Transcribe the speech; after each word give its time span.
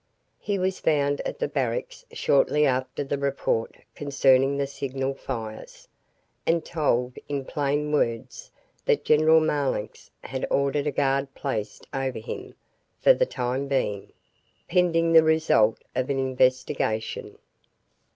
He 0.39 0.57
was 0.57 0.79
found 0.79 1.21
at 1.27 1.37
the 1.37 1.47
barracks 1.47 2.03
shortly 2.11 2.65
after 2.65 3.03
the 3.03 3.19
report 3.19 3.75
concerning 3.93 4.57
the 4.57 4.65
signal 4.65 5.13
fires, 5.13 5.87
and 6.43 6.65
told 6.65 7.19
in 7.29 7.45
plain 7.45 7.91
words 7.91 8.49
that 8.85 9.05
General 9.05 9.39
Marlanx 9.39 10.09
had 10.23 10.47
ordered 10.49 10.87
a 10.87 10.91
guard 10.91 11.31
placed 11.35 11.85
over 11.93 12.17
him 12.17 12.55
for 12.99 13.13
the 13.13 13.27
time 13.27 13.67
being, 13.67 14.11
pending 14.67 15.13
the 15.13 15.21
result 15.21 15.77
of 15.93 16.09
an 16.09 16.17
investigation. 16.17 17.37